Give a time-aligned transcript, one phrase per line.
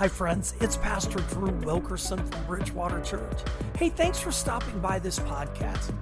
[0.00, 0.54] Hi, friends.
[0.62, 3.38] It's Pastor Drew Wilkerson from Bridgewater Church.
[3.76, 5.92] Hey, thanks for stopping by this podcast.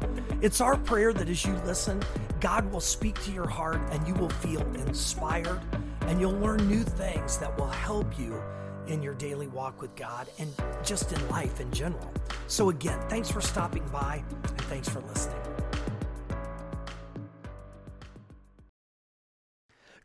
[0.40, 2.00] It's our prayer that as you listen,
[2.38, 5.60] God will speak to your heart and you will feel inspired
[6.02, 8.40] and you'll learn new things that will help you
[8.86, 10.54] in your daily walk with God and
[10.84, 12.12] just in life in general.
[12.46, 15.42] So, again, thanks for stopping by and thanks for listening.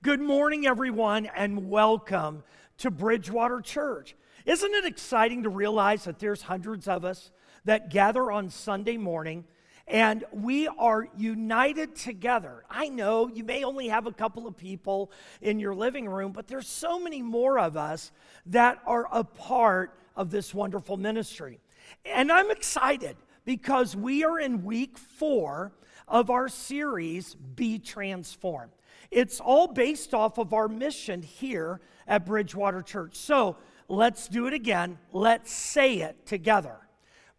[0.02, 2.44] Good morning, everyone, and welcome
[2.80, 4.16] to Bridgewater Church.
[4.46, 7.32] Isn't it exciting to realize that there's hundreds of us
[7.66, 9.46] that gather on Sunday morning
[9.88, 12.64] and we are united together?
[12.70, 16.48] I know you may only have a couple of people in your living room, but
[16.48, 18.12] there's so many more of us
[18.48, 21.60] that are a part of this wonderful ministry.
[22.06, 25.74] And I'm excited because we are in week four
[26.08, 28.72] of our series, Be Transformed.
[29.14, 33.16] It's all based off of our mission here at Bridgewater Church.
[33.16, 34.98] So let's do it again.
[35.12, 36.78] Let's say it together.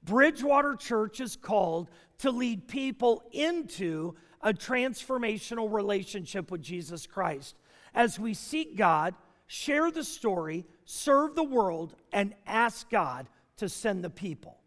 [0.04, 7.56] Bridgewater Church is called to lead people into a transformational relationship with Jesus Christ
[7.92, 9.14] as we seek God,
[9.46, 14.58] share the story, serve the world, and ask God to send the people.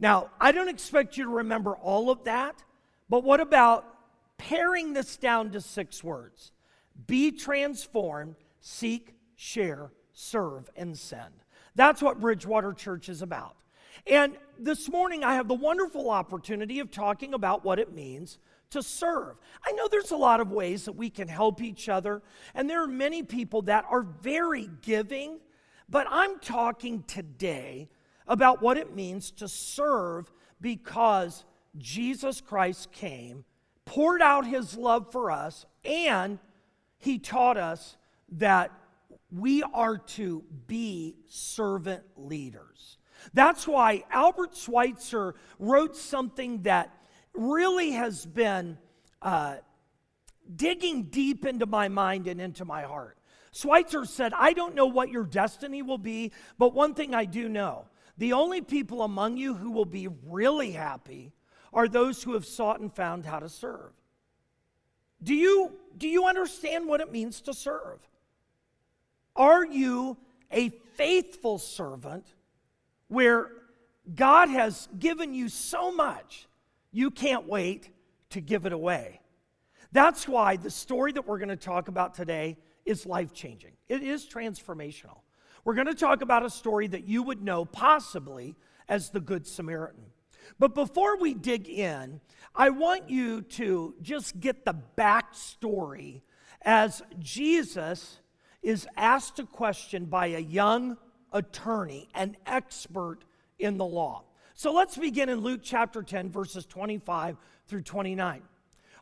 [0.00, 2.62] Now, I don't expect you to remember all of that,
[3.08, 3.86] but what about
[4.36, 6.52] paring this down to six words?
[7.06, 11.34] Be transformed, seek, share, serve, and send.
[11.74, 13.56] That's what Bridgewater Church is about.
[14.06, 18.38] And this morning, I have the wonderful opportunity of talking about what it means
[18.70, 19.36] to serve.
[19.64, 22.22] I know there's a lot of ways that we can help each other,
[22.54, 25.38] and there are many people that are very giving,
[25.88, 27.88] but I'm talking today
[28.26, 31.44] about what it means to serve because
[31.78, 33.44] Jesus Christ came,
[33.84, 36.38] poured out his love for us, and
[36.98, 37.96] he taught us
[38.32, 38.72] that
[39.30, 42.98] we are to be servant leaders.
[43.34, 46.94] That's why Albert Schweitzer wrote something that
[47.34, 48.78] really has been
[49.20, 49.56] uh,
[50.54, 53.18] digging deep into my mind and into my heart.
[53.52, 57.48] Schweitzer said, I don't know what your destiny will be, but one thing I do
[57.48, 57.86] know
[58.18, 61.32] the only people among you who will be really happy
[61.72, 63.92] are those who have sought and found how to serve.
[65.22, 67.98] Do you, do you understand what it means to serve?
[69.34, 70.16] Are you
[70.50, 72.26] a faithful servant
[73.08, 73.50] where
[74.14, 76.46] God has given you so much,
[76.92, 77.90] you can't wait
[78.30, 79.20] to give it away?
[79.92, 83.72] That's why the story that we're going to talk about today is life changing.
[83.88, 85.20] It is transformational.
[85.64, 88.54] We're going to talk about a story that you would know possibly
[88.88, 90.05] as the Good Samaritan.
[90.58, 92.20] But before we dig in,
[92.54, 96.22] I want you to just get the backstory
[96.62, 98.18] as Jesus
[98.62, 100.96] is asked a question by a young
[101.32, 103.18] attorney, an expert
[103.58, 104.24] in the law.
[104.54, 107.36] So let's begin in Luke chapter 10, verses 25
[107.68, 108.42] through 29.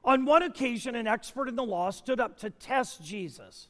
[0.05, 3.69] On one occasion, an expert in the law stood up to test Jesus.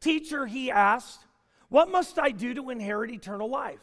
[0.00, 1.26] Teacher, he asked,
[1.68, 3.80] What must I do to inherit eternal life?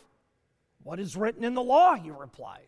[0.84, 1.96] What is written in the law?
[1.96, 2.68] He replied.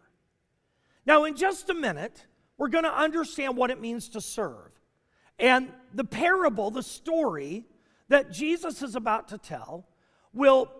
[1.05, 2.25] Now, in just a minute,
[2.57, 4.71] we're going to understand what it means to serve.
[5.39, 7.65] And the parable, the story
[8.09, 9.87] that Jesus is about to tell,
[10.33, 10.71] will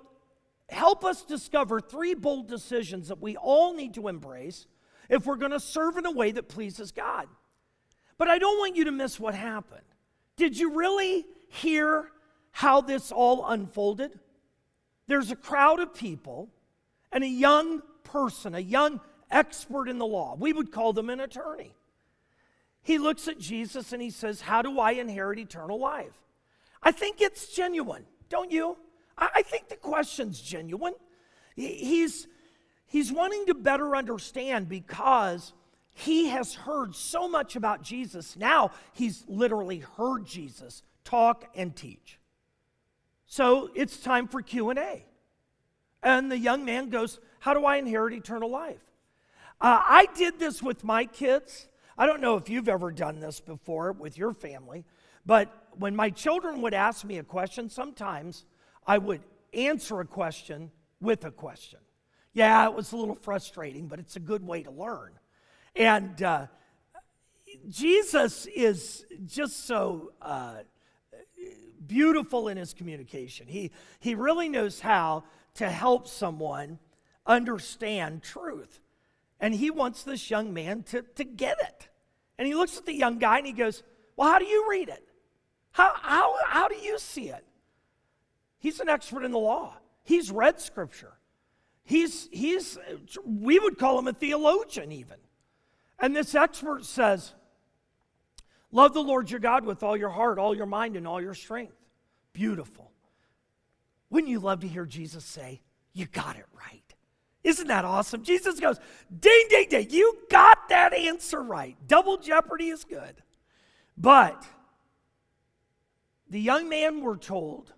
[0.70, 4.68] help us discover three bold decisions that we all need to embrace
[5.10, 7.28] if we're going to serve in a way that pleases God.
[8.18, 9.82] But I don't want you to miss what happened.
[10.38, 12.12] Did you really hear
[12.52, 14.20] how this all unfolded?
[15.08, 16.50] There's a crowd of people
[17.12, 20.36] and a young person, a young expert in the law.
[20.38, 21.74] We would call them an attorney.
[22.84, 26.18] He looks at Jesus and he says, How do I inherit eternal life?
[26.84, 28.78] I think it's genuine, don't you?
[29.18, 30.96] I think the question's genuine.
[31.56, 32.28] He's,
[32.88, 35.54] he's wanting to better understand because
[35.94, 38.36] he has heard so much about Jesus.
[38.36, 42.20] Now he's literally heard Jesus talk and teach.
[43.28, 45.06] So it's time for Q&A.
[46.02, 48.82] And the young man goes, "How do I inherit eternal life?"
[49.62, 51.68] Uh, I did this with my kids.
[51.96, 54.86] I don't know if you've ever done this before with your family,
[55.24, 58.46] but when my children would ask me a question, sometimes
[58.88, 59.22] I would
[59.54, 61.78] answer a question with a question.
[62.34, 65.12] Yeah, it was a little frustrating, but it's a good way to learn.
[65.76, 66.48] And uh,
[67.70, 70.56] Jesus is just so uh,
[71.86, 73.46] beautiful in his communication.
[73.46, 73.70] He,
[74.00, 75.24] he really knows how
[75.56, 76.80] to help someone
[77.28, 78.80] understand truth.
[79.42, 81.90] And he wants this young man to, to get it.
[82.38, 83.84] And he looks at the young guy and he goes,
[84.16, 85.06] Well, how do you read it?
[85.72, 87.46] How, how, how do you see it?
[88.60, 91.14] He's an expert in the law, he's read scripture.
[91.84, 92.78] He's, he's,
[93.26, 95.18] we would call him a theologian, even.
[96.00, 97.34] And this expert says,
[98.72, 101.34] Love the Lord your God with all your heart, all your mind, and all your
[101.34, 101.76] strength.
[102.34, 102.92] Beautiful.
[104.10, 105.62] Wouldn't you love to hear Jesus say,
[105.92, 106.91] You got it right?
[107.44, 108.24] Isn't that awesome?
[108.24, 108.80] Jesus goes,
[109.20, 111.76] Ding, ding, ding, you got that answer right.
[111.88, 113.16] Double jeopardy is good.
[113.98, 114.46] But
[116.30, 117.74] the young man, we're told,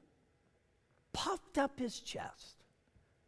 [1.13, 2.63] puffed up his chest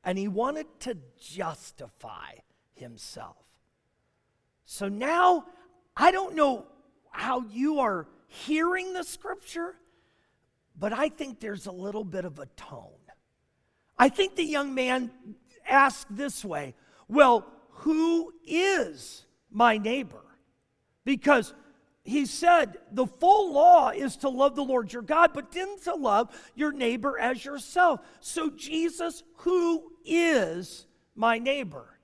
[0.03, 2.33] and he wanted to justify
[2.73, 3.37] himself.
[4.65, 5.45] So now,
[5.95, 6.65] I don't know
[7.11, 9.75] how you are hearing the scripture,
[10.77, 12.91] but I think there's a little bit of a tone.
[13.97, 15.11] I think the young man
[15.67, 16.75] asked this way
[17.07, 20.21] Well, who is my neighbor?
[21.03, 21.53] Because
[22.03, 25.95] he said the full law is to love the Lord your God, but then to
[25.95, 27.99] love your neighbor as yourself.
[28.19, 30.85] So, Jesus, who is
[31.15, 31.99] my neighbor?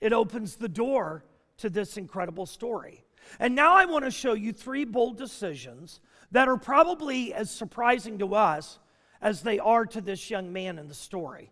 [0.00, 1.24] It opens the door
[1.58, 3.04] to this incredible story.
[3.38, 8.18] And now I want to show you three bold decisions that are probably as surprising
[8.18, 8.78] to us
[9.20, 11.50] as they are to this young man in the story.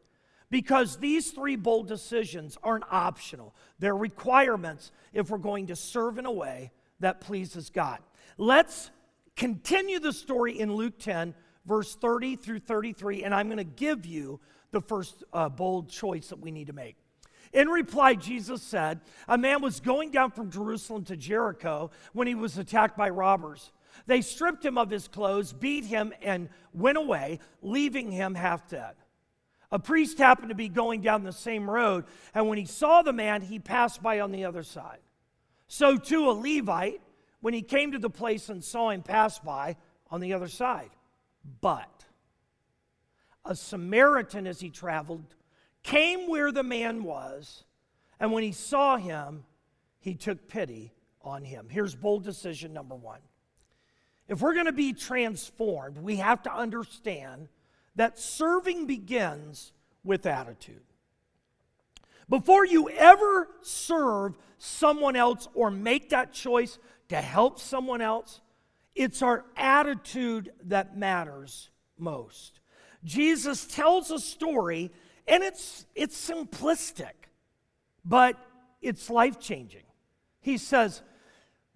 [0.51, 6.27] Because these three bold decisions aren't optional, they're requirements if we're going to serve in
[6.27, 7.99] a way that pleases God.
[8.39, 8.91] Let's
[9.37, 11.35] continue the story in Luke 10,
[11.67, 14.41] verse 30 through 33, and I'm going to give you
[14.71, 16.97] the first uh, bold choice that we need to make.
[17.53, 22.35] In reply, Jesus said, A man was going down from Jerusalem to Jericho when he
[22.35, 23.73] was attacked by robbers.
[24.07, 28.95] They stripped him of his clothes, beat him, and went away, leaving him half dead.
[29.71, 32.05] A priest happened to be going down the same road,
[32.35, 35.01] and when he saw the man, he passed by on the other side.
[35.67, 37.03] So too a Levite,
[37.41, 39.77] when he came to the place and saw him pass by
[40.11, 40.91] on the other side.
[41.61, 42.05] But
[43.45, 45.35] a Samaritan, as he traveled,
[45.83, 47.65] came where the man was,
[48.19, 49.45] and when he saw him,
[50.01, 51.69] he took pity on him.
[51.71, 53.21] Here's bold decision number one.
[54.29, 57.49] If we're going to be transformed, we have to understand
[57.99, 59.73] that serving begins
[60.05, 60.83] with attitude.
[62.29, 66.79] Before you ever serve someone else or make that choice
[67.09, 68.41] to help someone else,
[68.95, 72.61] it's our attitude that matters most.
[73.03, 74.93] Jesus tells a story,
[75.27, 77.15] and it's, it's simplistic,
[78.05, 78.37] but
[78.81, 79.85] it's life changing.
[80.41, 81.03] He says,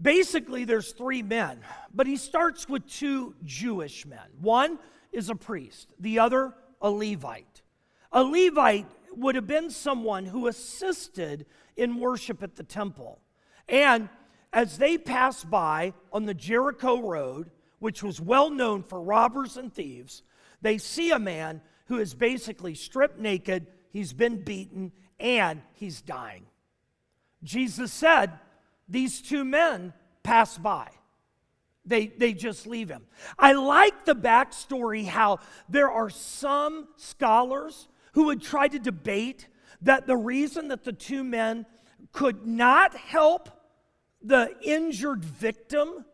[0.01, 1.59] basically, there's three men,
[1.93, 4.29] but he starts with two Jewish men.
[4.41, 4.79] One
[5.13, 7.63] is a priest, the other, a Levite.
[8.11, 13.21] A Levite would have been someone who assisted in worship at the temple.
[13.69, 14.09] And
[14.53, 19.73] as they passed by on the Jericho Road, which was well known for robbers and
[19.73, 20.23] thieves,
[20.61, 26.47] they see a man who is basically stripped naked, he's been beaten, and he's dying.
[27.43, 28.39] Jesus said,
[28.89, 29.93] These two men
[30.23, 30.89] pass by.
[31.85, 33.07] They, they just leave him.
[33.39, 39.49] I like the backstory how there are some scholars who would try to debate
[39.83, 41.67] that the reason that the two men
[42.13, 43.49] could not help
[44.23, 46.05] the injured victim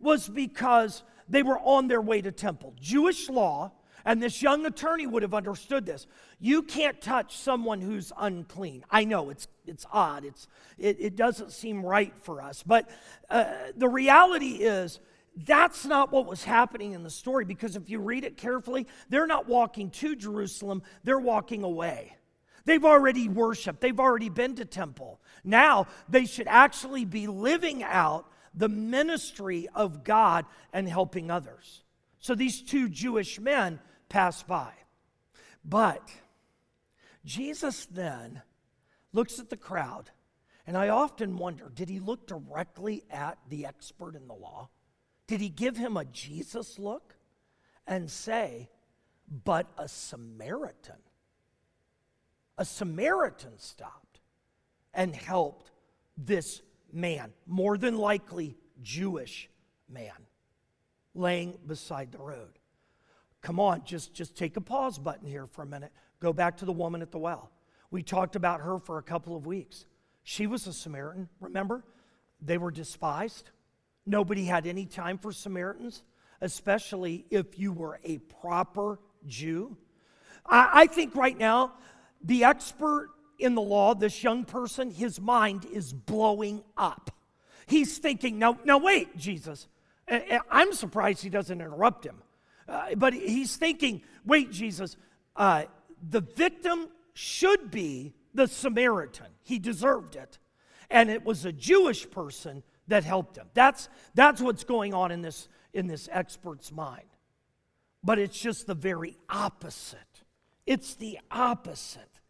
[0.00, 2.74] was because they were on their way to temple.
[2.80, 3.72] Jewish law,
[4.04, 6.08] and this young attorney would have understood this.
[6.40, 8.84] You can't touch someone who's unclean.
[8.90, 10.48] I know it's, it's odd, it's,
[10.78, 12.90] it, it doesn't seem right for us, but
[13.30, 13.44] uh,
[13.76, 14.98] the reality is
[15.36, 19.26] that's not what was happening in the story because if you read it carefully, they're
[19.26, 22.16] not walking to Jerusalem, they're walking away.
[22.64, 25.20] They've already worshiped, they've already been to temple.
[25.42, 31.82] Now they should actually be living out the ministry of God and helping others.
[32.18, 34.72] So these two Jewish men pass by.
[35.64, 36.08] But
[37.24, 38.42] Jesus then
[39.12, 40.10] looks at the crowd,
[40.66, 44.68] and I often wonder did he look directly at the expert in the law?
[45.26, 47.14] Did he give him a Jesus look
[47.86, 48.68] and say,
[49.44, 50.96] but a Samaritan?
[52.58, 54.20] A Samaritan stopped
[54.92, 55.70] and helped
[56.16, 56.62] this
[56.92, 59.48] man, more than likely Jewish
[59.88, 60.26] man,
[61.14, 62.58] laying beside the road.
[63.40, 65.92] come on, just, just take a pause button here for a minute.
[66.20, 67.50] Go back to the woman at the well.
[67.90, 69.86] We talked about her for a couple of weeks.
[70.22, 71.84] She was a Samaritan, remember?
[72.40, 73.50] They were despised.
[74.06, 76.02] Nobody had any time for Samaritans,
[76.40, 79.76] especially if you were a proper Jew.
[80.44, 81.72] I, I think right now,
[82.22, 87.10] the expert in the law, this young person, his mind is blowing up.
[87.66, 89.68] He's thinking, now, now wait, Jesus.
[90.50, 92.22] I'm surprised he doesn't interrupt him.
[92.68, 94.96] Uh, but he's thinking, wait, Jesus,
[95.36, 95.64] uh,
[96.10, 99.26] the victim should be the Samaritan.
[99.42, 100.38] He deserved it.
[100.90, 103.46] And it was a Jewish person that helped him.
[103.54, 107.06] That's, that's what's going on in this, in this expert's mind.
[108.04, 109.98] But it's just the very opposite.
[110.66, 112.20] It's the opposite.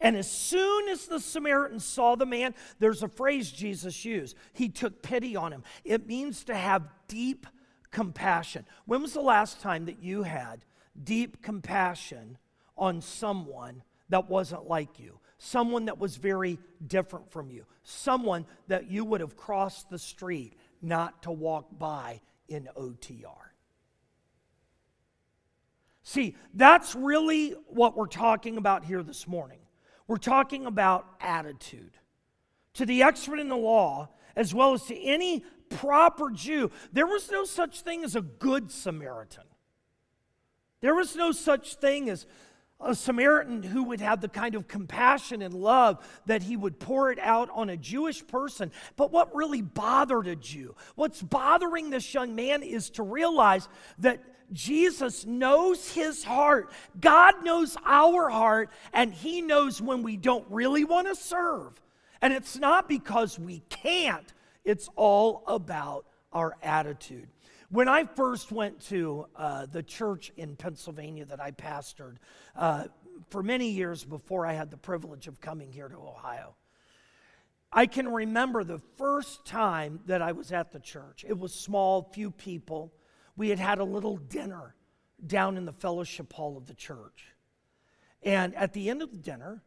[0.00, 4.36] And as soon as the Samaritan saw the man, there's a phrase Jesus used.
[4.52, 5.64] He took pity on him.
[5.84, 7.46] It means to have deep
[7.90, 8.64] compassion.
[8.86, 10.64] When was the last time that you had
[11.02, 12.38] deep compassion
[12.76, 15.18] on someone that wasn't like you?
[15.38, 17.64] Someone that was very different from you?
[17.84, 23.48] Someone that you would have crossed the street not to walk by in OTR?
[26.02, 29.60] See, that's really what we're talking about here this morning.
[30.06, 31.98] We're talking about attitude.
[32.74, 37.30] To the expert in the law, as well as to any proper Jew, there was
[37.30, 39.44] no such thing as a good Samaritan.
[40.80, 42.24] There was no such thing as
[42.80, 47.10] a Samaritan who would have the kind of compassion and love that he would pour
[47.10, 48.70] it out on a Jewish person.
[48.96, 53.68] But what really bothered a Jew, what's bothering this young man is to realize
[53.98, 56.70] that Jesus knows his heart.
[57.00, 61.80] God knows our heart, and he knows when we don't really want to serve.
[62.22, 64.32] And it's not because we can't,
[64.64, 67.28] it's all about our attitude.
[67.70, 72.16] When I first went to uh, the church in Pennsylvania that I pastored
[72.56, 72.84] uh,
[73.28, 76.54] for many years before I had the privilege of coming here to Ohio,
[77.70, 81.26] I can remember the first time that I was at the church.
[81.28, 82.94] It was small, few people
[83.36, 84.74] we had had a little dinner
[85.26, 87.34] down in the fellowship hall of the church.
[88.22, 89.62] And at the end of the dinner,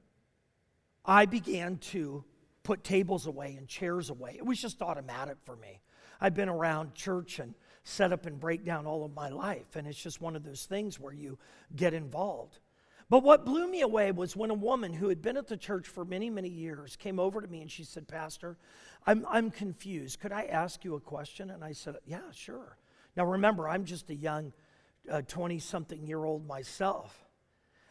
[1.05, 2.23] I began to
[2.63, 4.35] put tables away and chairs away.
[4.37, 5.81] It was just automatic for me.
[6.19, 9.87] I've been around church and set up and break down all of my life, and
[9.87, 11.37] it's just one of those things where you
[11.75, 12.59] get involved.
[13.09, 15.85] But what blew me away was when a woman who had been at the church
[15.85, 18.57] for many, many years came over to me and she said, Pastor,
[19.05, 20.21] I'm, I'm confused.
[20.21, 21.49] Could I ask you a question?
[21.49, 22.77] And I said, Yeah, sure.
[23.17, 24.53] Now remember, I'm just a young
[25.27, 27.25] 20 uh, something year old myself.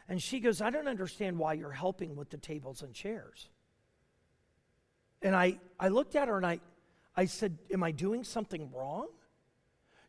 [0.09, 3.47] And she goes, I don't understand why you're helping with the tables and chairs.
[5.21, 6.61] And I, I looked at her and I,
[7.15, 9.07] I said, Am I doing something wrong?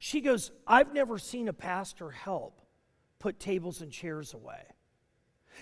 [0.04, 2.60] She goes, I've never seen a pastor help
[3.20, 4.64] put tables and chairs away.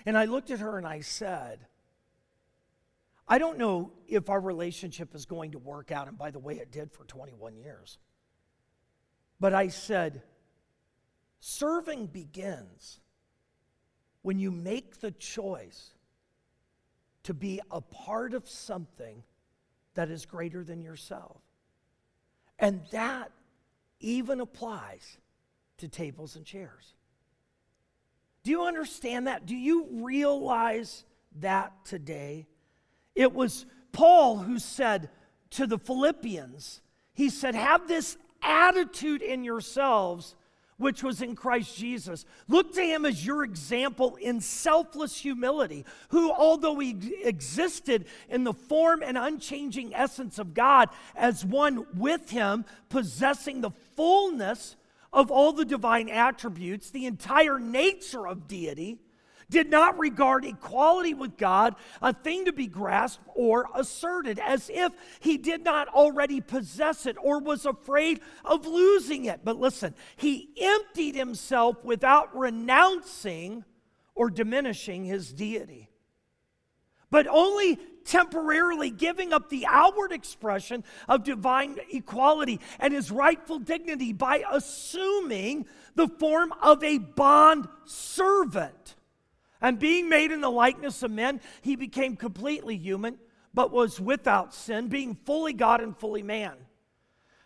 [0.03, 1.67] And I looked at her and I said,
[3.27, 6.07] I don't know if our relationship is going to work out.
[6.07, 7.99] And by the way, it did for 21 years.
[9.39, 10.23] But I said,
[11.39, 12.99] serving begins
[14.23, 15.91] when you make the choice
[17.25, 19.21] to be a part of something
[19.93, 21.37] that is greater than yourself.
[22.57, 23.31] And that
[24.01, 25.17] even applies
[25.77, 26.93] to tables and chairs.
[28.43, 29.45] Do you understand that?
[29.45, 31.05] Do you realize
[31.39, 32.47] that today?
[33.15, 35.09] It was Paul who said
[35.51, 36.81] to the Philippians,
[37.13, 40.35] he said, Have this attitude in yourselves
[40.81, 42.25] which was in Christ Jesus.
[42.47, 48.53] Look to him as your example in selfless humility, who, although he existed in the
[48.53, 53.69] form and unchanging essence of God, as one with him, possessing the
[54.01, 54.77] fullness
[55.13, 58.99] of all the divine attributes, the entire nature of deity
[59.47, 64.91] did not regard equality with God a thing to be grasped or asserted, as if
[65.19, 69.41] he did not already possess it or was afraid of losing it.
[69.43, 73.65] But listen, he emptied himself without renouncing
[74.15, 75.90] or diminishing his deity,
[77.11, 84.11] but only temporarily giving up the outward expression of divine equality and his rightful dignity
[84.11, 88.95] by assuming the form of a bond servant
[89.61, 93.19] and being made in the likeness of men, he became completely human,
[93.53, 96.53] but was without sin, being fully God and fully man.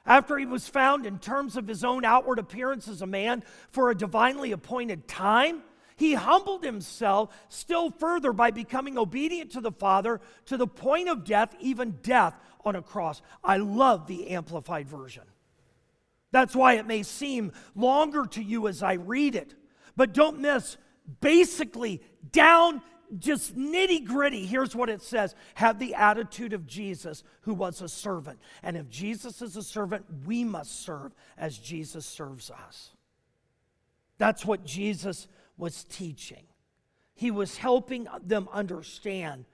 [0.06, 3.90] After he was found in terms of his own outward appearance as a man for
[3.90, 5.64] a divinely appointed time,
[5.96, 11.24] he humbled himself still further by becoming obedient to the Father to the point of
[11.24, 13.22] death, even death on a cross.
[13.44, 15.24] I love the Amplified Version.
[16.32, 19.56] That's why it may seem longer to you as I read it.
[19.96, 20.76] But don't miss,
[21.22, 22.82] basically, down
[23.20, 27.88] just nitty gritty, here's what it says have the attitude of Jesus, who was a
[27.88, 28.40] servant.
[28.64, 32.95] And if Jesus is a servant, we must serve as Jesus serves us.
[34.18, 36.44] That's what Jesus was teaching.
[37.14, 39.46] He was helping them understand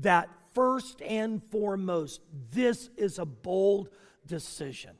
[0.00, 3.88] that first and foremost, this is a bold
[4.26, 4.92] decision.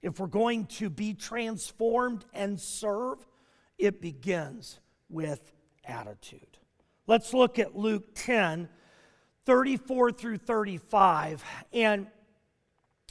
[0.00, 3.24] If we're going to be transformed and serve,
[3.78, 5.52] it begins with
[5.84, 6.58] attitude.
[7.06, 8.68] Let's look at Luke 10,
[9.44, 12.06] 34 through 35, and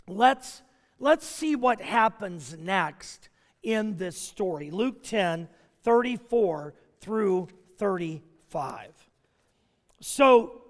[0.07, 0.61] let's,
[0.99, 3.29] let's see what happens next
[3.63, 4.71] in this story.
[4.71, 5.47] Luke 10,
[5.83, 8.89] 34 through 35.
[9.99, 10.61] So,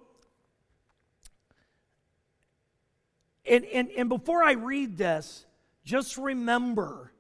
[3.46, 5.46] and, and, and before I read this,
[5.84, 7.12] just remember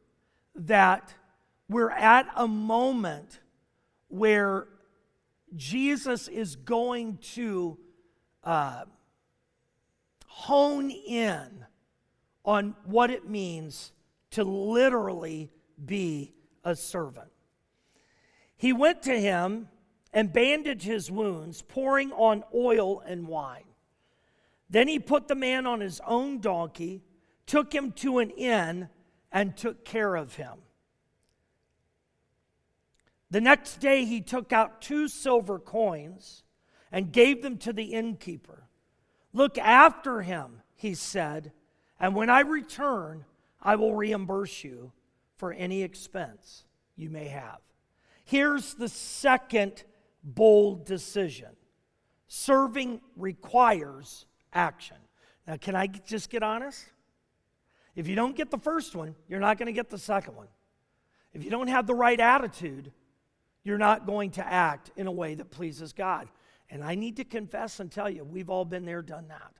[0.55, 1.13] that
[1.69, 3.39] we're at a moment
[4.09, 4.67] where
[5.55, 7.77] Jesus is going to
[8.43, 8.83] uh,
[10.27, 11.65] hone in
[12.43, 13.91] on what it means
[14.31, 15.51] to literally
[15.85, 16.33] be
[16.63, 17.31] a servant.
[18.57, 19.69] He went to him
[20.13, 23.63] and bandaged his wounds, pouring on oil and wine.
[24.69, 27.03] Then he put the man on his own donkey,
[27.45, 28.89] took him to an inn,
[29.31, 30.59] and took care of him.
[33.29, 36.43] The next day he took out two silver coins
[36.91, 38.67] and gave them to the innkeeper.
[39.33, 41.53] Look after him, he said,
[41.99, 43.23] and when I return,
[43.61, 44.91] I will reimburse you
[45.41, 47.57] for any expense you may have.
[48.25, 49.83] Here's the second
[50.23, 51.49] bold decision
[52.27, 54.97] serving requires action.
[55.47, 56.85] Now, can I just get honest?
[57.95, 60.47] If you don't get the first one, you're not going to get the second one.
[61.33, 62.91] If you don't have the right attitude,
[63.63, 66.29] you're not going to act in a way that pleases God.
[66.69, 69.53] And I need to confess and tell you, we've all been there, done that.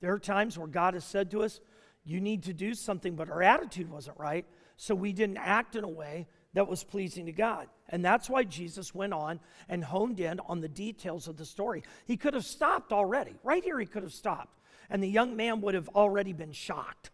[0.00, 1.60] There are times where God has said to us,
[2.04, 4.46] You need to do something, but our attitude wasn't right.
[4.80, 7.68] So we didn't act in a way that was pleasing to God.
[7.90, 9.38] And that's why Jesus went on
[9.68, 11.82] and honed in on the details of the story.
[12.06, 13.34] He could have stopped already.
[13.44, 14.58] Right here, he could have stopped.
[14.88, 17.10] And the young man would have already been shocked.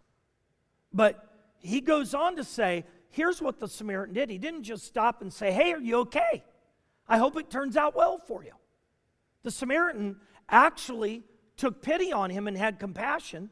[0.92, 4.30] But he goes on to say, here's what the Samaritan did.
[4.30, 6.44] He didn't just stop and say, Hey, are you okay?
[7.08, 8.52] I hope it turns out well for you.
[9.42, 11.24] The Samaritan actually
[11.56, 13.50] took pity on him and had compassion.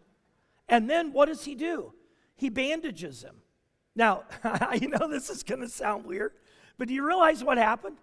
[0.68, 1.94] And then what does he do?
[2.37, 3.40] He bandages him.
[3.97, 4.25] Now,
[4.81, 6.33] you know this is going to sound weird,
[6.79, 7.97] but do you realize what happened?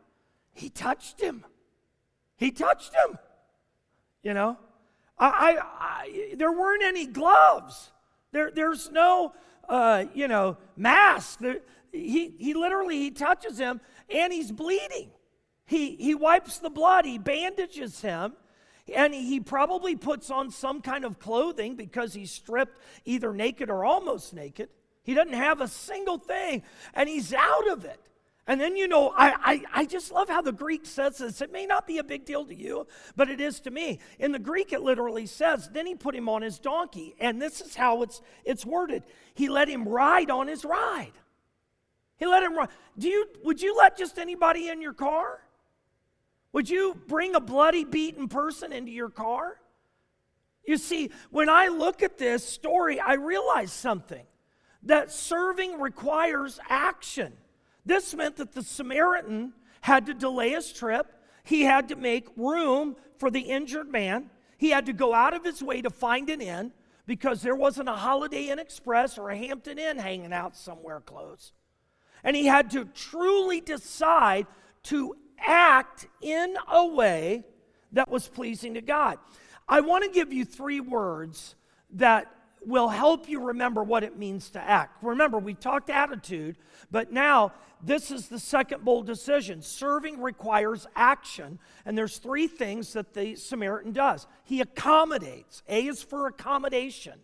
[0.53, 1.45] He touched him.
[2.37, 3.17] He touched him.
[4.23, 4.57] You know,
[5.17, 7.91] I, I, I there weren't any gloves.
[8.31, 9.33] There, there's no
[9.71, 11.41] uh, you know, mask.
[11.91, 15.09] He, he literally, he touches him and he's bleeding.
[15.65, 18.33] He, he wipes the blood, he bandages him,
[18.93, 23.85] and he probably puts on some kind of clothing because he's stripped either naked or
[23.85, 24.67] almost naked.
[25.03, 27.99] He doesn't have a single thing, and he's out of it.
[28.47, 29.33] And then, you know, I,
[29.73, 31.41] I, I, just love how the Greek says this.
[31.41, 33.99] It may not be a big deal to you, but it is to me.
[34.19, 37.15] In the Greek, it literally says, then he put him on his donkey.
[37.19, 39.03] And this is how it's, it's worded.
[39.35, 41.13] He let him ride on his ride.
[42.17, 42.69] He let him ride.
[42.97, 45.39] Do you, would you let just anybody in your car?
[46.51, 49.61] Would you bring a bloody, beaten person into your car?
[50.65, 54.25] You see, when I look at this story, I realize something
[54.83, 57.33] that serving requires action.
[57.85, 61.13] This meant that the Samaritan had to delay his trip.
[61.43, 64.29] He had to make room for the injured man.
[64.57, 66.71] He had to go out of his way to find an inn
[67.07, 71.51] because there wasn't a Holiday Inn Express or a Hampton Inn hanging out somewhere close.
[72.23, 74.45] And he had to truly decide
[74.83, 77.43] to act in a way
[77.91, 79.17] that was pleasing to God.
[79.67, 81.55] I want to give you three words
[81.93, 82.33] that
[82.65, 85.03] will help you remember what it means to act.
[85.03, 86.57] Remember, we talked attitude,
[86.91, 89.61] but now this is the second bold decision.
[89.61, 94.27] Serving requires action, and there's three things that the Samaritan does.
[94.43, 95.63] He accommodates.
[95.67, 97.19] A is for accommodation.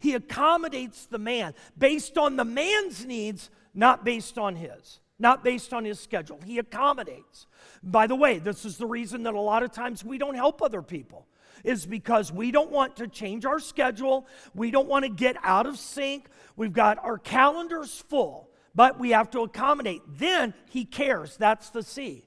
[0.00, 5.72] He accommodates the man based on the man's needs, not based on his, not based
[5.72, 6.40] on his schedule.
[6.44, 7.46] He accommodates.
[7.82, 10.62] By the way, this is the reason that a lot of times we don't help
[10.62, 11.26] other people
[11.64, 14.26] is because we don't want to change our schedule.
[14.54, 16.28] We don't want to get out of sync.
[16.56, 20.02] We've got our calendars full, but we have to accommodate.
[20.08, 21.36] Then he cares.
[21.36, 22.24] That's the C.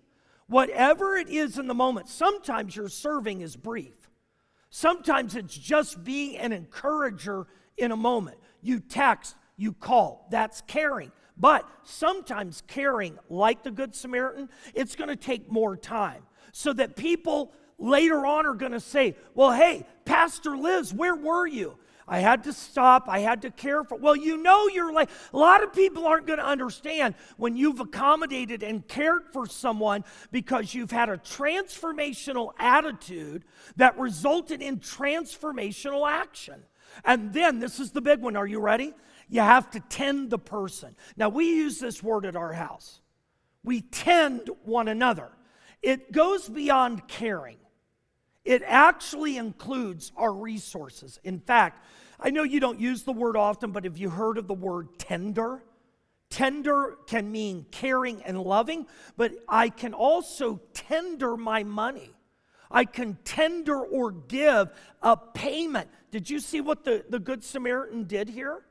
[0.47, 3.95] Whatever it is in the moment, sometimes your serving is brief.
[4.69, 8.37] Sometimes it's just being an encourager in a moment.
[8.61, 10.27] You text, you call.
[10.31, 11.11] That's caring.
[11.37, 16.95] But sometimes caring, like the Good Samaritan, it's going to take more time so that
[16.95, 21.77] people later on are going to say, Well, hey, Pastor Liz, where were you?
[22.07, 23.07] I had to stop.
[23.07, 23.97] I had to care for.
[23.97, 27.79] Well, you know, you're like, a lot of people aren't going to understand when you've
[27.79, 33.45] accommodated and cared for someone because you've had a transformational attitude
[33.77, 36.63] that resulted in transformational action.
[37.05, 38.35] And then, this is the big one.
[38.35, 38.93] Are you ready?
[39.29, 40.95] You have to tend the person.
[41.15, 43.01] Now, we use this word at our house.
[43.63, 45.29] We tend one another.
[45.81, 47.57] It goes beyond caring.
[48.45, 51.19] It actually includes our resources.
[51.23, 51.83] In fact,
[52.19, 54.99] I know you don't use the word often, but have you heard of the word
[54.99, 55.63] tender?
[56.29, 62.11] Tender can mean caring and loving, but I can also tender my money.
[62.71, 64.69] I can tender or give
[65.01, 65.89] a payment.
[66.09, 68.65] Did you see what the, the Good Samaritan did here?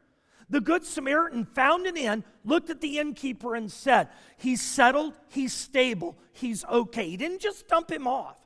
[0.51, 5.55] The Good Samaritan found an inn, looked at the innkeeper, and said, He's settled, he's
[5.55, 7.09] stable, he's okay.
[7.09, 8.41] He didn't just dump him off.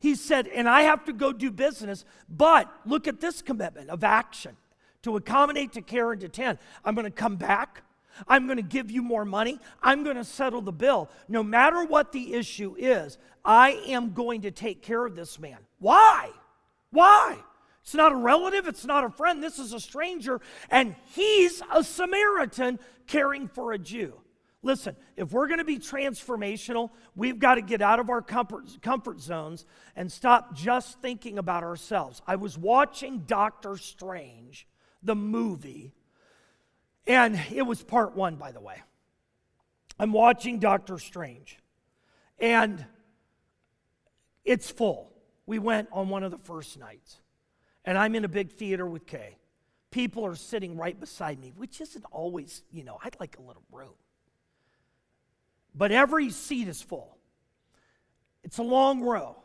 [0.00, 4.04] He said, and I have to go do business, but look at this commitment of
[4.04, 4.56] action
[5.02, 6.58] to accommodate, to care, and to tend.
[6.84, 7.82] I'm going to come back.
[8.26, 9.60] I'm going to give you more money.
[9.82, 11.08] I'm going to settle the bill.
[11.28, 15.58] No matter what the issue is, I am going to take care of this man.
[15.78, 16.30] Why?
[16.90, 17.38] Why?
[17.82, 21.82] It's not a relative, it's not a friend, this is a stranger, and he's a
[21.82, 24.20] Samaritan caring for a Jew.
[24.62, 28.64] Listen, if we're going to be transformational, we've got to get out of our comfort,
[28.82, 32.20] comfort zones and stop just thinking about ourselves.
[32.26, 34.66] I was watching Doctor Strange,
[35.02, 35.94] the movie,
[37.06, 38.82] and it was part one, by the way.
[39.96, 41.58] I'm watching Doctor Strange,
[42.40, 42.84] and
[44.44, 45.12] it's full.
[45.46, 47.20] We went on one of the first nights,
[47.84, 49.36] and I'm in a big theater with Kay.
[49.92, 53.62] People are sitting right beside me, which isn't always, you know, I'd like a little
[53.70, 53.94] room
[55.78, 57.16] but every seat is full.
[58.42, 59.36] It's a long row.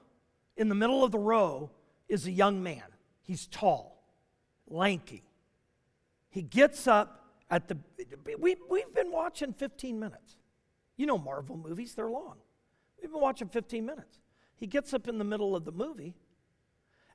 [0.57, 1.69] In the middle of the row
[2.09, 2.83] is a young man.
[3.21, 4.03] He's tall,
[4.67, 5.23] lanky.
[6.29, 7.77] He gets up at the.
[8.39, 10.37] We, we've been watching 15 minutes.
[10.97, 12.37] You know Marvel movies, they're long.
[12.99, 14.19] We've been watching 15 minutes.
[14.55, 16.15] He gets up in the middle of the movie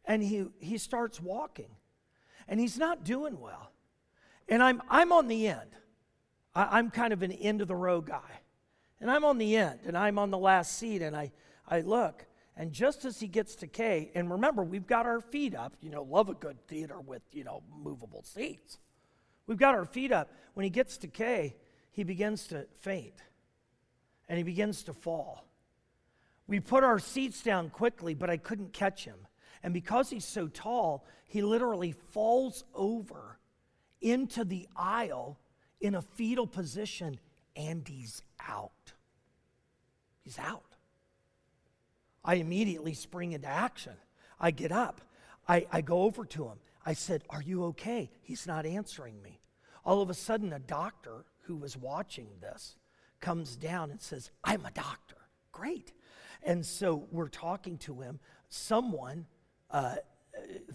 [0.04, 1.70] and he, he starts walking.
[2.46, 3.72] And he's not doing well.
[4.48, 5.70] And I'm, I'm on the end.
[6.54, 8.40] I, I'm kind of an end of the row guy.
[9.00, 11.32] And I'm on the end, and I'm on the last seat, and I,
[11.68, 15.54] I look, and just as he gets to Kay, and remember, we've got our feet
[15.54, 18.78] up, you know, love a good theater with, you know, movable seats.
[19.46, 20.32] We've got our feet up.
[20.54, 21.54] When he gets to Kay,
[21.92, 23.14] he begins to faint,
[24.28, 25.44] and he begins to fall.
[26.48, 29.18] We put our seats down quickly, but I couldn't catch him.
[29.62, 33.38] And because he's so tall, he literally falls over
[34.00, 35.38] into the aisle
[35.80, 37.20] in a fetal position
[37.58, 38.92] and he's out.
[40.22, 40.62] He's out.
[42.24, 43.94] I immediately spring into action.
[44.40, 45.00] I get up.
[45.48, 46.58] I, I go over to him.
[46.86, 48.10] I said, Are you okay?
[48.22, 49.40] He's not answering me.
[49.84, 52.76] All of a sudden, a doctor who was watching this
[53.20, 55.16] comes down and says, I'm a doctor.
[55.50, 55.92] Great.
[56.42, 58.20] And so we're talking to him.
[58.48, 59.26] Someone,
[59.70, 59.96] uh,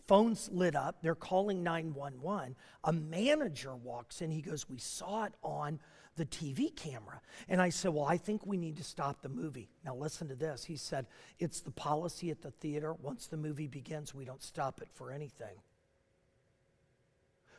[0.07, 0.97] phones lit up.
[1.01, 2.55] They're calling 911.
[2.83, 4.31] A manager walks in.
[4.31, 5.79] He goes, We saw it on
[6.15, 7.21] the TV camera.
[7.47, 9.69] And I said, Well, I think we need to stop the movie.
[9.85, 10.63] Now, listen to this.
[10.63, 11.07] He said,
[11.39, 12.93] It's the policy at the theater.
[12.93, 15.55] Once the movie begins, we don't stop it for anything.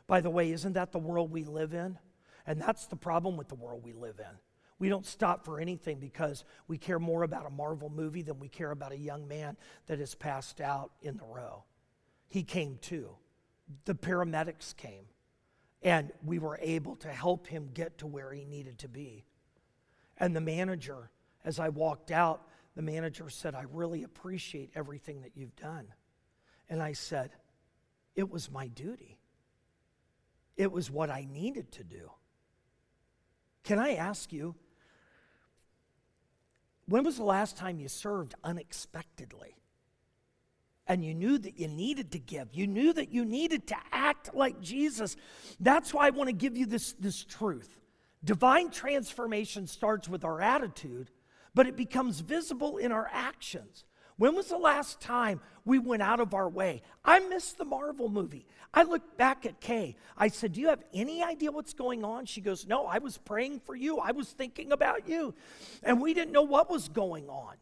[0.07, 1.99] By the way, isn't that the world we live in?
[2.47, 4.39] And that's the problem with the world we live in.
[4.79, 8.49] We don't stop for anything because we care more about a Marvel movie than we
[8.49, 11.65] care about a young man that is passed out in the row.
[12.29, 13.11] He came too.
[13.85, 15.07] The paramedics came.
[15.85, 19.25] And we were able to help him get to where he needed to be.
[20.17, 21.11] And the manager,
[21.45, 25.87] as I walked out, the manager said, I really appreciate everything that you've done.
[26.69, 27.31] And I said,
[28.17, 29.19] It was my duty,
[30.57, 32.11] it was what I needed to do.
[33.63, 34.55] Can I ask you,
[36.87, 39.57] when was the last time you served unexpectedly?
[40.87, 42.49] And you knew that you needed to give.
[42.53, 45.17] You knew that you needed to act like Jesus.
[45.61, 47.79] That's why I want to give you this, this truth.
[48.23, 51.11] Divine transformation starts with our attitude,
[51.55, 53.85] but it becomes visible in our actions.
[54.17, 56.83] When was the last time we went out of our way?
[57.05, 58.47] I missed the Marvel movie.
[58.73, 59.97] I looked back at Kay.
[60.17, 62.27] I said, Do you have any idea what's going on?
[62.27, 63.99] She goes, No, I was praying for you.
[63.99, 65.35] I was thinking about you.
[65.83, 67.55] And we didn't know what was going on.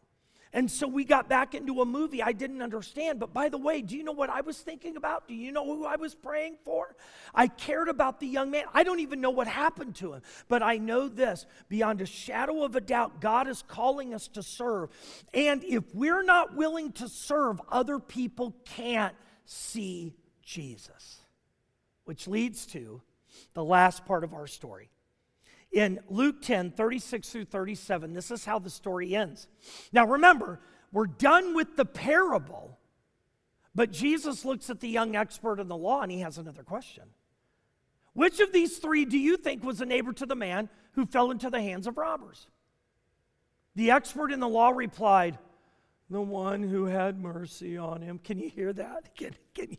[0.55, 3.19] And so we got back into a movie I didn't understand.
[3.19, 5.27] But by the way, do you know what I was thinking about?
[5.27, 6.95] Do you know who I was praying for?
[7.33, 8.65] I cared about the young man.
[8.71, 10.21] I don't even know what happened to him.
[10.47, 14.43] But I know this beyond a shadow of a doubt, God is calling us to
[14.43, 14.91] serve.
[15.33, 20.13] And if we're not willing to serve, other people can't see
[20.43, 21.17] Jesus.
[22.05, 23.01] Which leads to
[23.55, 24.89] the last part of our story.
[25.73, 29.47] In Luke 10, 36 through 37, this is how the story ends.
[29.91, 30.59] Now remember,
[30.91, 32.77] we're done with the parable,
[33.73, 37.05] but Jesus looks at the young expert in the law and he has another question.
[38.13, 41.31] Which of these three do you think was a neighbor to the man who fell
[41.31, 42.47] into the hands of robbers?
[43.75, 45.39] The expert in the law replied,
[46.11, 48.19] The one who had mercy on him.
[48.19, 49.15] Can you hear that?
[49.17, 49.77] Can, can you?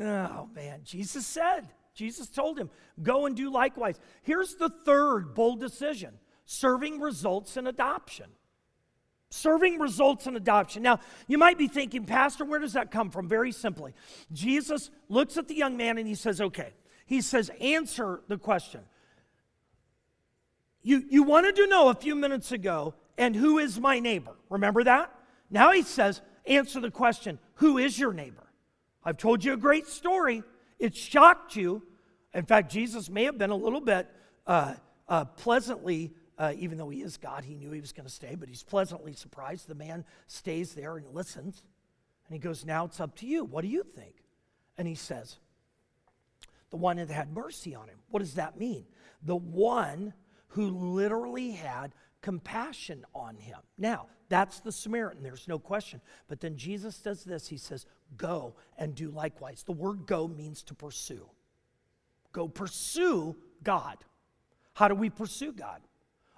[0.00, 0.82] Oh, man.
[0.84, 2.70] Jesus said, Jesus told him,
[3.02, 3.98] Go and do likewise.
[4.22, 8.26] Here's the third bold decision serving results in adoption.
[9.30, 10.82] Serving results in adoption.
[10.82, 13.28] Now, you might be thinking, Pastor, where does that come from?
[13.28, 13.94] Very simply.
[14.32, 16.72] Jesus looks at the young man and he says, Okay.
[17.04, 18.82] He says, Answer the question.
[20.82, 24.36] You, you wanted to know a few minutes ago, and who is my neighbor?
[24.50, 25.12] Remember that?
[25.50, 28.44] Now he says, Answer the question, Who is your neighbor?
[29.04, 30.44] I've told you a great story.
[30.78, 31.82] It shocked you.
[32.34, 34.08] In fact, Jesus may have been a little bit
[34.46, 34.74] uh,
[35.08, 38.34] uh, pleasantly, uh, even though he is God, he knew he was going to stay,
[38.34, 39.66] but he's pleasantly surprised.
[39.66, 41.62] The man stays there and listens.
[42.28, 43.44] And he goes, Now it's up to you.
[43.44, 44.14] What do you think?
[44.76, 45.38] And he says,
[46.70, 47.98] The one that had mercy on him.
[48.10, 48.84] What does that mean?
[49.22, 50.12] The one
[50.48, 53.58] who literally had compassion on him.
[53.76, 56.00] Now, that's the Samaritan, there's no question.
[56.28, 59.62] But then Jesus does this He says, Go and do likewise.
[59.62, 61.28] The word go means to pursue.
[62.32, 63.98] Go pursue God.
[64.74, 65.80] How do we pursue God?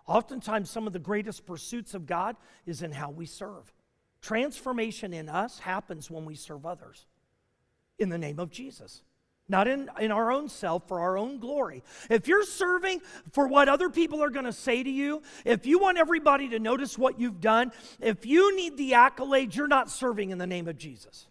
[0.07, 3.73] Oftentimes, some of the greatest pursuits of God is in how we serve.
[4.21, 7.07] Transformation in us happens when we serve others
[7.99, 9.03] in the name of Jesus
[9.51, 11.83] not in, in our own self for our own glory.
[12.09, 13.01] If you're serving
[13.33, 16.59] for what other people are going to say to you, if you want everybody to
[16.59, 20.69] notice what you've done, if you need the accolades, you're not serving in the name
[20.69, 21.27] of Jesus.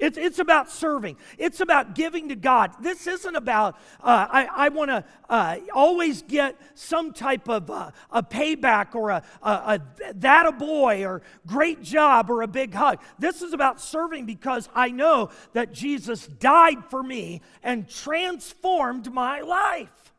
[0.00, 1.16] It's, it's about serving.
[1.36, 2.72] It's about giving to God.
[2.80, 7.90] This isn't about, uh, I, I want to uh, always get some type of uh,
[8.10, 9.80] a payback or a, a, a,
[10.14, 13.00] that a boy or great job or a big hug.
[13.18, 19.42] This is about serving because I know that Jesus died for me and transformed my
[19.42, 20.14] life.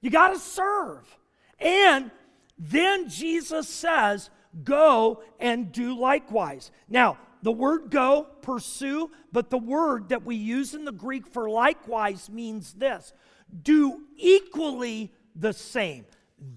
[0.00, 1.18] You got to serve.
[1.58, 2.12] And
[2.56, 4.30] then Jesus says,
[4.62, 6.70] go and do likewise.
[6.88, 11.48] Now, the word go, pursue, but the word that we use in the Greek for
[11.48, 13.12] likewise means this
[13.62, 16.06] do equally the same.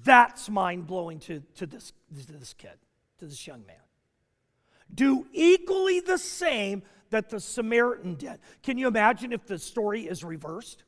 [0.03, 1.93] That's mind blowing to, to, this,
[2.27, 2.77] to this kid,
[3.19, 3.75] to this young man.
[4.93, 8.39] Do equally the same that the Samaritan did.
[8.61, 10.83] Can you imagine if the story is reversed?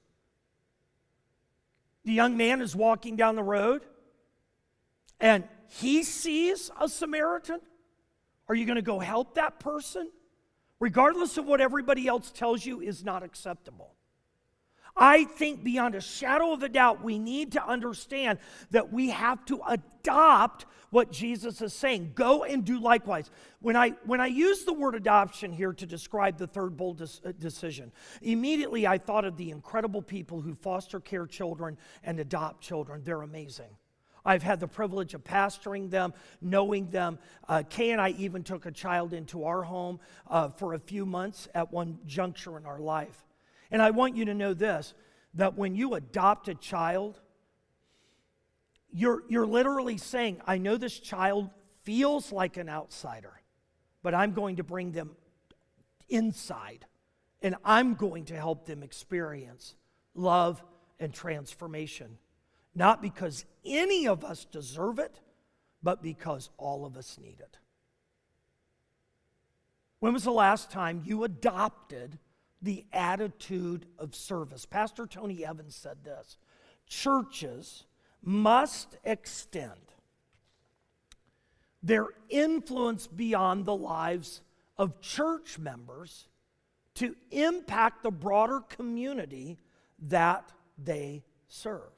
[2.04, 3.84] The young man is walking down the road
[5.20, 7.60] and he sees a Samaritan
[8.48, 10.10] are you going to go help that person?
[10.80, 13.96] Regardless of what everybody else tells you, is not acceptable.
[14.98, 18.40] I think beyond a shadow of a doubt, we need to understand
[18.72, 22.14] that we have to adopt what Jesus is saying.
[22.16, 23.30] Go and do likewise.
[23.60, 27.32] When I, when I use the word adoption here to describe the third bold uh,
[27.38, 33.02] decision, immediately I thought of the incredible people who foster care children and adopt children.
[33.04, 33.76] They're amazing.
[34.26, 37.20] I've had the privilege of pastoring them, knowing them.
[37.48, 41.06] Uh, Kay and I even took a child into our home uh, for a few
[41.06, 43.24] months at one juncture in our life.
[43.72, 44.94] And I want you to know this
[45.36, 47.20] that when you adopt a child,
[48.92, 51.50] you're, you're literally saying, I know this child
[51.84, 53.34] feels like an outsider,
[54.02, 55.12] but I'm going to bring them
[56.08, 56.86] inside
[57.42, 59.76] and I'm going to help them experience
[60.14, 60.64] love
[61.00, 62.18] and transformation.
[62.76, 65.20] Not because any of us deserve it,
[65.82, 67.58] but because all of us need it.
[70.00, 72.20] When was the last time you adopted
[72.62, 74.66] the attitude of service?
[74.66, 76.38] Pastor Tony Evans said this
[76.88, 77.86] churches
[78.22, 79.94] must extend
[81.82, 84.42] their influence beyond the lives
[84.78, 86.28] of church members
[86.96, 89.58] to impact the broader community
[90.00, 91.92] that they serve.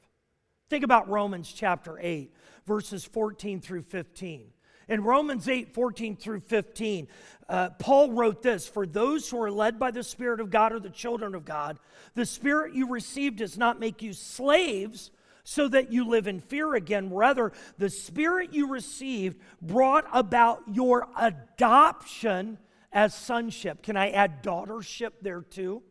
[0.70, 2.34] Think about Romans chapter 8,
[2.66, 4.48] verses 14 through 15.
[4.90, 7.08] In Romans 8, 14 through 15,
[7.50, 10.80] uh, Paul wrote this For those who are led by the Spirit of God are
[10.80, 11.80] the children of God.
[12.16, 15.12] The Spirit you received does not make you slaves
[15.44, 17.14] so that you live in fear again.
[17.14, 22.58] Rather, the Spirit you received brought about your adoption
[22.92, 23.82] as sonship.
[23.82, 25.84] Can I add daughtership there too?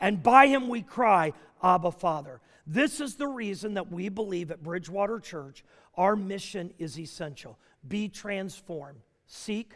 [0.00, 2.40] And by him we cry, Abba, Father.
[2.66, 8.08] This is the reason that we believe at Bridgewater Church our mission is essential be
[8.08, 9.74] transformed, seek,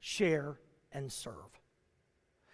[0.00, 0.58] share,
[0.92, 1.34] and serve.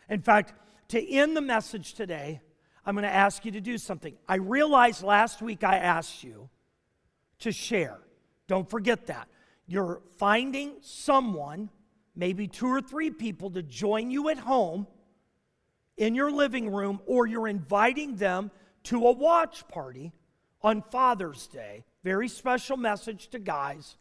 [0.08, 0.52] In fact,
[0.88, 2.40] to end the message today,
[2.84, 4.14] I'm going to ask you to do something.
[4.28, 6.50] I realized last week I asked you
[7.40, 7.98] to share.
[8.46, 9.28] Don't forget that.
[9.66, 11.70] You're finding someone,
[12.14, 14.86] maybe two or three people, to join you at home
[15.96, 18.50] in your living room, or you're inviting them
[18.84, 20.12] to a watch party
[20.62, 21.84] on Father's Day.
[22.04, 23.96] Very special message to guys.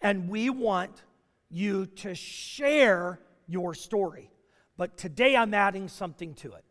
[0.00, 1.02] And we want
[1.50, 4.30] you to share your story.
[4.76, 6.64] But today I'm adding something to it.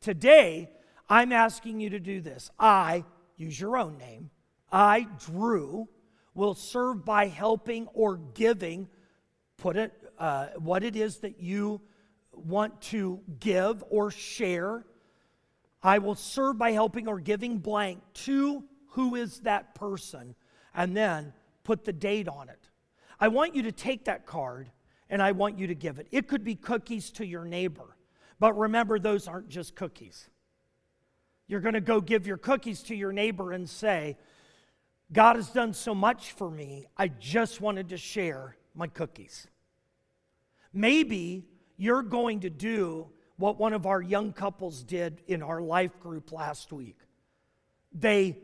[0.00, 0.70] Today,
[1.08, 2.50] I'm asking you to do this.
[2.58, 3.04] I,
[3.36, 4.30] use your own name,
[4.70, 5.88] I, Drew,
[6.34, 8.88] will serve by helping or giving,
[9.56, 11.80] put it, uh, what it is that you
[12.32, 14.84] want to give or share.
[15.86, 20.34] I will serve by helping or giving blank to who is that person,
[20.74, 22.68] and then put the date on it.
[23.20, 24.68] I want you to take that card
[25.08, 26.08] and I want you to give it.
[26.10, 27.96] It could be cookies to your neighbor,
[28.40, 30.28] but remember, those aren't just cookies.
[31.46, 34.16] You're going to go give your cookies to your neighbor and say,
[35.12, 39.46] God has done so much for me, I just wanted to share my cookies.
[40.72, 41.44] Maybe
[41.76, 46.32] you're going to do what one of our young couples did in our life group
[46.32, 46.98] last week.
[47.92, 48.38] They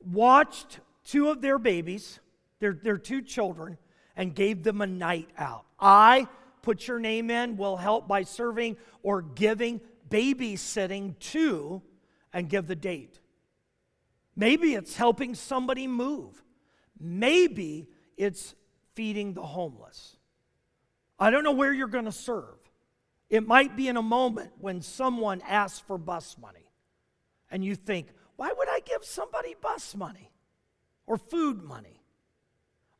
[0.00, 2.20] watched two of their babies,
[2.60, 3.78] their, their two children,
[4.16, 5.64] and gave them a night out.
[5.78, 6.26] I
[6.62, 11.82] put your name in, will help by serving or giving babysitting to
[12.32, 13.18] and give the date.
[14.36, 16.42] Maybe it's helping somebody move.
[16.98, 18.54] Maybe it's
[18.94, 20.16] feeding the homeless.
[21.18, 22.61] I don't know where you're going to serve.
[23.32, 26.70] It might be in a moment when someone asks for bus money
[27.50, 30.30] and you think, why would I give somebody bus money
[31.06, 32.02] or food money?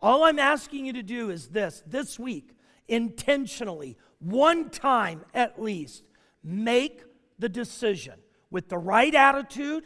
[0.01, 2.57] All I'm asking you to do is this this week,
[2.89, 6.03] intentionally, one time at least,
[6.43, 7.05] make
[7.39, 8.19] the decision
[8.51, 9.85] with the right attitude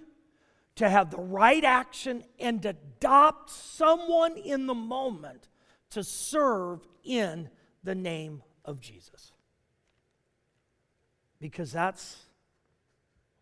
[0.77, 5.49] to have the right action and adopt someone in the moment
[5.91, 7.51] to serve in
[7.83, 9.33] the name of Jesus.
[11.39, 12.17] Because that's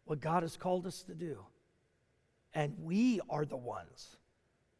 [0.04, 1.38] what God has called us to do.
[2.52, 4.16] And we are the ones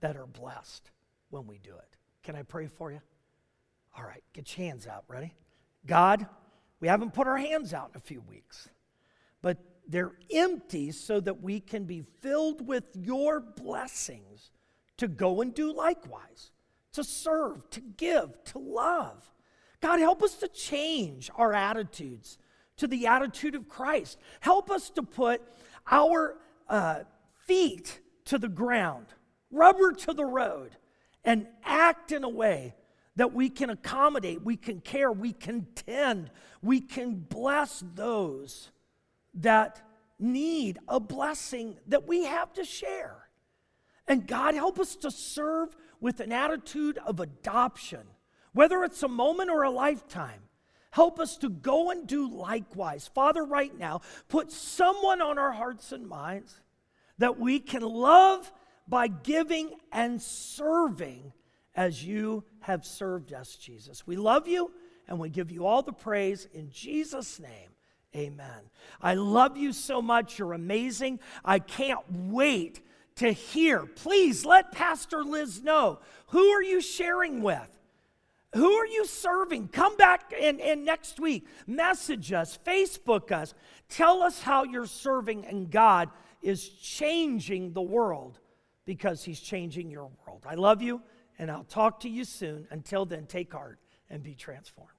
[0.00, 0.90] that are blessed
[1.30, 1.96] when we do it.
[2.22, 3.00] Can I pray for you?
[3.96, 5.04] All right, get your hands out.
[5.08, 5.34] Ready?
[5.86, 6.26] God,
[6.80, 8.68] we haven't put our hands out in a few weeks,
[9.42, 14.50] but they're empty so that we can be filled with your blessings
[14.96, 16.50] to go and do likewise,
[16.92, 19.30] to serve, to give, to love.
[19.80, 22.38] God, help us to change our attitudes
[22.76, 24.18] to the attitude of Christ.
[24.40, 25.42] Help us to put
[25.90, 26.36] our
[26.68, 27.00] uh,
[27.46, 29.06] feet to the ground,
[29.50, 30.76] rubber to the road,
[31.24, 32.74] and act in a way
[33.16, 36.30] that we can accommodate, we can care, we can tend,
[36.62, 38.70] we can bless those
[39.34, 39.80] that
[40.18, 43.28] need a blessing that we have to share.
[44.06, 48.02] And God, help us to serve with an attitude of adoption,
[48.52, 50.42] whether it's a moment or a lifetime.
[50.94, 53.10] Help us to go and do likewise.
[53.12, 56.60] Father, right now, put someone on our hearts and minds
[57.18, 58.52] that we can love
[58.86, 61.32] by giving and serving
[61.74, 64.06] as you have served us, Jesus.
[64.06, 64.70] We love you
[65.08, 67.70] and we give you all the praise in Jesus' name.
[68.14, 68.70] Amen.
[69.02, 70.38] I love you so much.
[70.38, 71.18] You're amazing.
[71.44, 72.80] I can't wait
[73.16, 73.84] to hear.
[73.84, 77.73] Please let Pastor Liz know who are you sharing with?
[78.54, 79.68] Who are you serving?
[79.68, 83.52] Come back and, and next week, message us, Facebook us,
[83.88, 86.08] tell us how you're serving, and God
[86.40, 88.38] is changing the world
[88.84, 90.44] because He's changing your world.
[90.48, 91.02] I love you,
[91.36, 92.68] and I'll talk to you soon.
[92.70, 94.90] Until then, take heart and be transformed.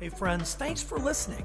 [0.00, 1.44] Hey, friends, thanks for listening.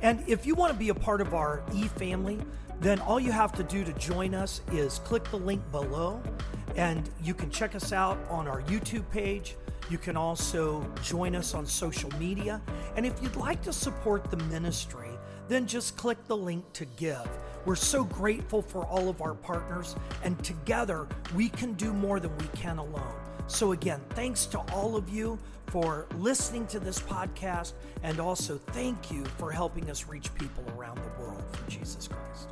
[0.00, 2.40] And if you want to be a part of our e family,
[2.82, 6.20] then all you have to do to join us is click the link below,
[6.74, 9.56] and you can check us out on our YouTube page.
[9.88, 12.60] You can also join us on social media.
[12.96, 15.10] And if you'd like to support the ministry,
[15.48, 17.28] then just click the link to give.
[17.66, 22.36] We're so grateful for all of our partners, and together we can do more than
[22.38, 23.14] we can alone.
[23.46, 29.10] So, again, thanks to all of you for listening to this podcast, and also thank
[29.10, 32.48] you for helping us reach people around the world for Jesus Christ.